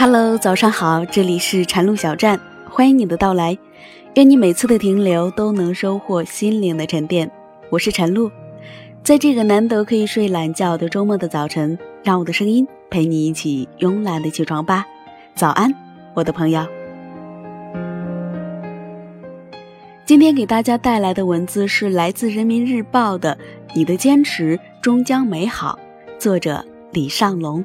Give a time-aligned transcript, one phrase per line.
[0.00, 3.58] Hello，早上好，这里是禅路小站，欢迎你的到来。
[4.14, 7.30] 愿你每次的停留都能收获心灵的沉淀。
[7.68, 8.30] 我是晨露，
[9.02, 14.86] 在这个难得可以睡懒觉的周末的早晨，让我的声音陪你一起慵懒的起床吧。
[15.34, 15.70] 早安，
[16.14, 16.66] 我的朋友。
[20.06, 23.36] 今天给大家带来的文字是来自人民日报的
[23.76, 25.78] 《你的坚持终将美好》，
[26.18, 27.62] 作者李尚龙。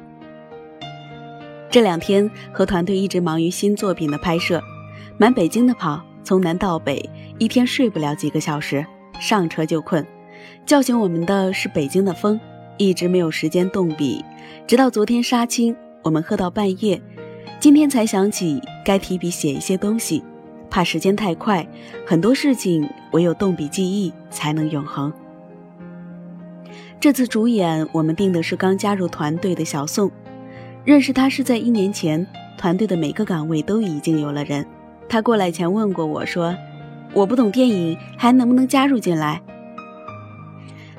[1.68, 4.62] 这两天和团队一直忙于新作品的拍摄，
[5.18, 7.08] 满北京的跑，从南到北，
[7.38, 8.86] 一天睡不了几个小时，
[9.20, 10.06] 上车就困。
[10.64, 12.38] 叫醒我们的是北京的风，
[12.76, 14.24] 一直没有时间动笔，
[14.66, 17.00] 直到昨天杀青，我们喝到半夜，
[17.58, 20.22] 今天才想起该提笔写一些东西。
[20.68, 21.66] 怕时间太快，
[22.06, 25.12] 很多事情唯有动笔记忆才能永恒。
[26.98, 30.10] 这次主演我们定的是刚加入团队的小宋。
[30.86, 32.24] 认识他是在一年前，
[32.56, 34.64] 团队的每个岗位都已经有了人。
[35.08, 36.56] 他过来前问过我说
[37.12, 39.42] ：“我不懂电影，还能不能加入进来？”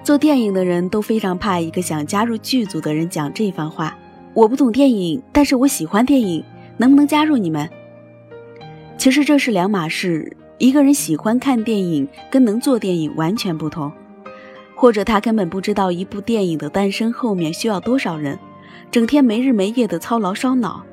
[0.04, 3.98] 做电影的人都非常怕一个想加入剧组的人讲这番话
[4.36, 6.44] ：“我不懂电影，但是我喜欢电影，
[6.76, 7.70] 能不能加入你们？”
[9.00, 13.90] 其实这是两码事，一个人喜欢看电影跟能做电影完全不同，
[14.76, 18.38] 或者他根本不知道一部电影的诞生后面需要多少人。
[18.90, 20.84] 整天没日没夜的操劳烧脑，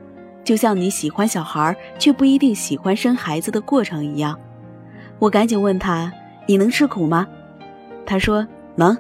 [0.43, 4.39] 就像你喜欢小孩却不一定喜欢生孩子的过程一样。
[5.19, 6.13] 我赶紧问他
[6.47, 7.27] ：“你能吃苦吗？”
[8.05, 8.97] 他说：“能。”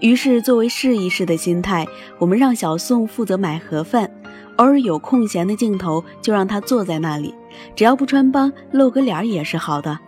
[0.00, 1.86] 于是，作为试一试的心态，
[2.18, 4.10] 我们让小宋负责买盒饭，
[4.56, 7.34] 偶尔有空闲的镜头就让他坐在那里，
[7.76, 9.98] 只要不穿帮，露个脸也是好的。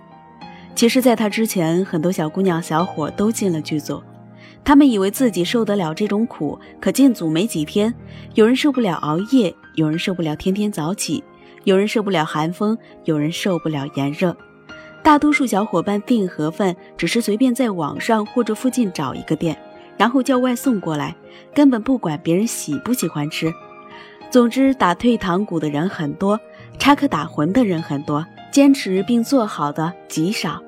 [0.75, 4.03] 其实，在他之前，很多小姑娘、小伙都进了剧组。
[4.67, 7.95] 他们以为自己受得了这种苦，可进组没几天，
[8.35, 11.23] 有人受不了熬夜，有人受不了天天早起，
[11.63, 14.37] 有人受不了寒风，有人受不了炎热。
[15.05, 19.57] 大多数小伙伴订盒饭只是随便在网上或者附近找一个店，
[19.97, 21.15] 然后叫外送过来，
[21.55, 23.55] 根本不管别人喜不喜欢吃。
[24.31, 26.41] 总之，打退堂鼓的人很多，
[26.77, 30.61] 插科打诨的人很多，坚持并做好的极少。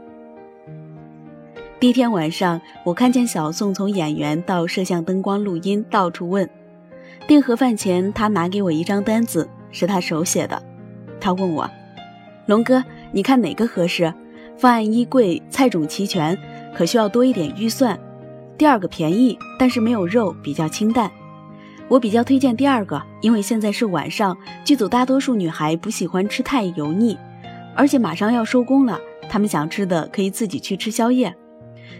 [1.81, 6.49] 第一天晚上，我看见小宋从演员到摄像、灯光、录音到处问。
[7.29, 10.61] 订盒饭前，他拿给我一张单子，是他手写的。
[11.21, 11.71] 他问我
[12.47, 14.13] ：“龙哥，你看哪个合适？
[14.57, 16.37] 方案衣柜，菜种齐全，
[16.75, 17.97] 可需要多一点预算。
[18.57, 21.09] 第二个便宜，但是没有肉，比较清淡。
[21.87, 27.17] 我比较推荐第二个，因为现在是晚上，剧组大多数女孩不喜欢吃太油腻，
[27.77, 31.33] 而且马上要收工了，她们想吃的可以自己去吃宵夜。”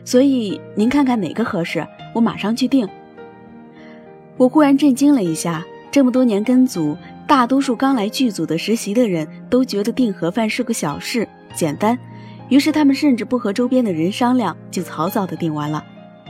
[0.05, 2.89] 所以您看看哪个合适，我马上去订。
[4.37, 11.99] 我忽然震惊了一下，这么多年跟组，大多数刚来剧组的实习的人都觉得订盒饭是个小事，简单，
[12.49, 15.85] 于是他们甚至不和周边的人商量，就草草的订完了，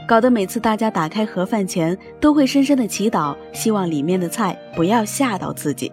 [0.07, 5.91] 搞得每次大家打开盒饭前都会深深的祈祷，希望里面的菜不要吓到自己。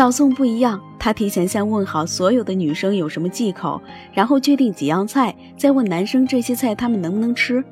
[0.00, 3.78] 小宋不一样，他提前先问好所有的女生有什么忌口，
[4.14, 7.62] 然后确定几样菜，再问男生这些菜他们能不能吃。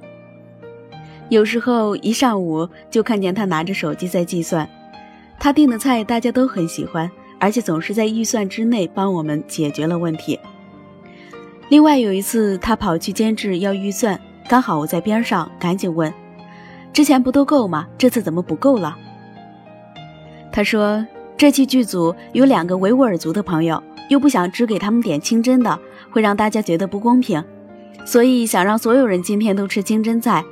[1.30, 4.68] 有时候一上午就看见他拿着手机在计算，
[5.40, 10.38] 他订的菜大家都很喜欢，而且总是在预算之内帮我们解决了问题。
[11.70, 16.12] 另外有一次他跑去监制要预算，刚好我在边上，赶紧问
[16.92, 17.88] ：“之前不都够吗？
[17.96, 18.98] 这次怎么不够了？”
[20.52, 21.02] 他说。
[21.38, 25.78] 这期剧组有两个维吾尔族的朋友，又不想只给他们点清真的，
[26.10, 27.40] 会让大家觉得不公平，
[28.04, 30.44] 所以想让所有人今天都吃清真菜。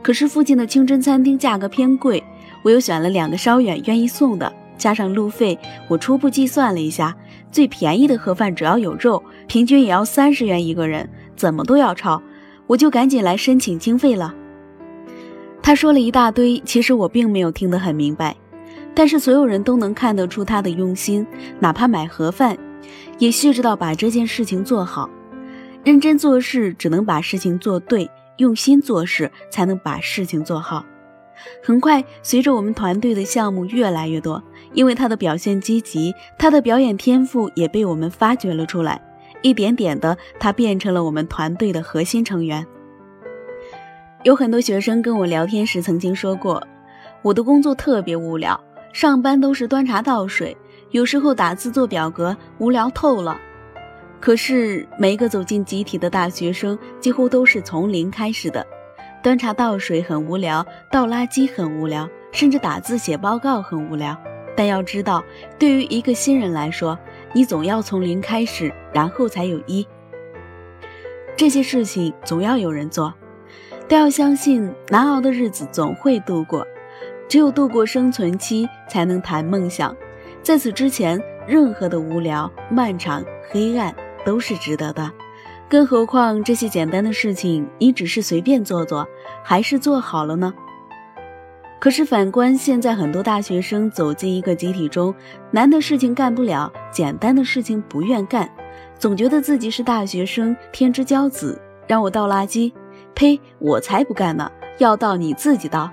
[0.00, 2.24] 可是附近的清真餐厅价格偏贵，
[2.62, 5.58] 我又选了两个稍远愿意送的，加上路费，
[5.88, 7.14] 我初步计算了一下，
[7.52, 11.06] 最便宜的盒饭只要有肉，平均也要三十元一个人，
[11.36, 12.22] 怎么都要超，
[12.66, 14.34] 我就赶紧来申请经费了。
[15.62, 18.34] 他说了一大堆，其实我并没有听得很明白。
[19.00, 21.26] 但是所有人都能看得出他的用心，
[21.58, 22.54] 哪怕买盒饭，
[23.18, 25.08] 也细致到把这件事情做好。
[25.82, 30.84] 认真做事只能把事情做对，用心做事才能把事情做好。
[31.64, 34.44] 很快，随着我们团队的项目越来越多，
[34.74, 39.00] 因为他的表现积极，他的表演天赋也被我们发掘了出来。
[39.40, 42.66] 一点点的，他变成了我们团队的核心成员。
[44.24, 46.62] 有很多学生跟我聊天时曾经说过，
[47.22, 48.62] 我的工作特别无聊。
[48.92, 50.56] 上班都是端茶倒水，
[50.90, 53.38] 有时候打字做表格，无聊透了。
[54.18, 58.66] 可是每个走进集体的大学生，几乎都是从零开始的。
[59.22, 64.16] 端茶倒水很无聊，倒垃圾很无聊，甚至打字写报告很无聊。
[64.56, 65.22] 但要知道，
[65.58, 66.98] 对于一个新人来说，
[67.32, 69.86] 你总要从零开始，然后才有一。
[71.36, 73.14] 这些事情总要有人做，
[73.88, 76.66] 但要相信难熬的日子总会度过。
[77.30, 79.96] 只有度过生存期，才能谈梦想。
[80.42, 83.94] 在此之前，任何的无聊、漫长、黑暗
[84.26, 85.08] 都是值得的。
[85.68, 89.06] 更何况这些简单的事情，你只是随便做做，
[89.44, 90.52] 还是做好了呢？
[91.78, 95.14] 可是反观现在，很多大学生走进一个集体中，
[95.52, 98.50] 难的事情干不了，简单的事情不愿干，
[98.98, 101.56] 总觉得自己是大学生，天之骄子，
[101.86, 102.72] 让我倒垃圾，
[103.14, 104.50] 呸，我才不干呢！
[104.78, 105.88] 要倒你自己倒。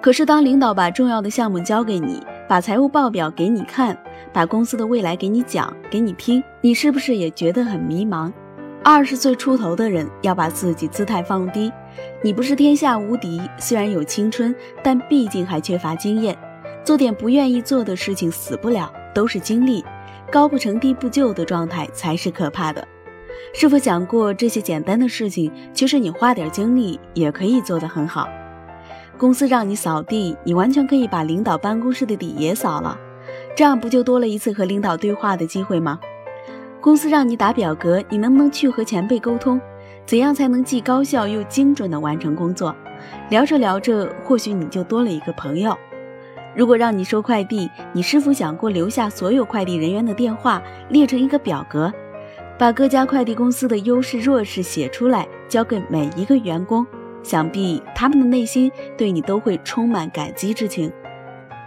[0.00, 3.96] 可是当领导把重要的项目交给你，把财务报表给你看。
[4.32, 8.30] 把公司的未来给你讲，给你听，你是不是也觉得很迷茫？
[8.84, 11.72] 二十岁出头的人要把自己姿态放低。
[12.22, 16.36] 你不是天下无敌，虽然有青春，但毕竟还缺乏经验。
[16.84, 19.84] 做点不愿意做的事情，死不了，都是经历。
[20.30, 22.86] 高不成低不就的状态才是可怕的。
[23.54, 28.28] 是否想过这些简单的事情，其实你花点精力也可以做得很好？
[29.18, 32.96] 公司让你扫地，你完全可以把领导办公室的底也扫了。
[33.56, 35.98] 这样不就多了一次和领导对话的机会吗？
[36.80, 39.60] 公司让你打表格，你能不能去和前辈沟通？
[40.06, 42.72] 怎样才能既高效又精准地完成工作？
[43.28, 45.76] 聊着聊着，或许你就多了一个朋友。
[46.54, 51.92] 如果让你收快递，你是否想过留下所有快递人员的电话，列成一个表格，
[52.56, 56.86] 把各家快递公司的优势弱势写出来，交给每一个员工？
[57.28, 60.90] 想必他们的内心对你都会充满感激之情。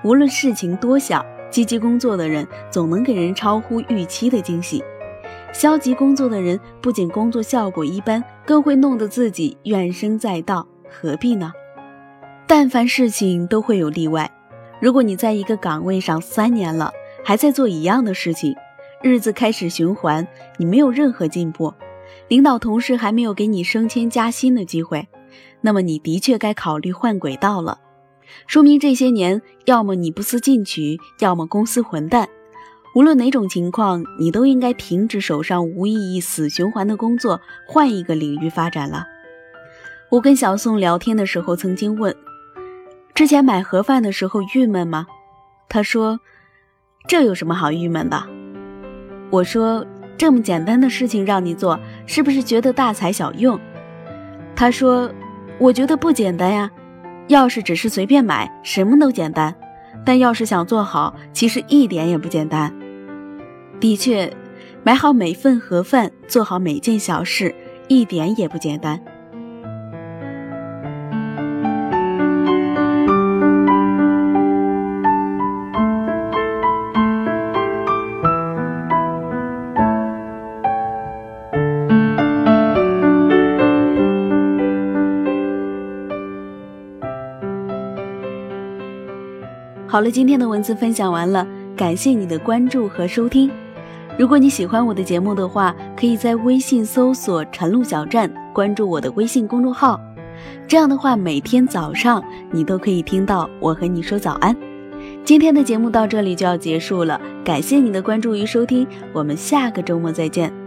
[0.03, 1.23] 无论事情多小。
[1.51, 4.81] 积极工作的人总能给人超乎预期的惊喜，
[5.51, 10.65] 消极工作的人不仅工作效果一般，更会弄得自己怨声载道。
[10.89, 11.51] 何必呢？
[12.47, 14.31] 但凡事情都会有例外。
[14.79, 16.89] 如果你在一个岗位上三年了，
[17.21, 18.55] 还在做一样的事情，
[19.03, 20.25] 日子开始循环，
[20.55, 21.73] 你没有任何进步，
[22.29, 25.05] 领导同事还没有给你升迁加薪的机会，
[25.61, 27.79] 那么你的确该考虑换轨道了。
[28.47, 32.29] 说明这些年，要么你不思进取，要么公司混蛋。
[32.95, 39.05] 无论哪种情况，你都应该停止手上无意义、死循环的工作，换一个领域发展了。
[40.09, 42.13] 我跟小宋聊天的时候，曾经问：
[43.13, 45.07] 之前买盒饭的时候郁闷吗？
[45.69, 46.19] 他说：
[47.07, 48.21] 这有什么好郁闷的？
[49.29, 49.85] 我说：
[50.17, 53.57] 这么简单的事情让你做，是不是觉得大材小用？
[54.61, 55.11] 他说：
[55.57, 56.69] 我觉得不简单呀。
[57.29, 59.51] 钥匙只是随便买，什么都简单；
[60.05, 62.71] 但要是想做好，其实一点也不简单。
[63.79, 64.31] 的确，
[64.83, 67.55] 买好每份盒饭，做好每件小事，
[67.87, 69.01] 一点也不简单。
[89.91, 91.45] 好了，今天的文字分享完了，
[91.75, 93.51] 感谢你的关注和收听。
[94.17, 99.99] 如果你喜欢我的节目的话，可以在微信搜索“晨露小站”，关注我的微信公众号。
[100.65, 104.55] 这样的话，每天早上你都可以听到我和你说早安。
[105.25, 110.60] 今天的节目到这里就要结束了，感谢你的关注与收听，我们下个周末再见。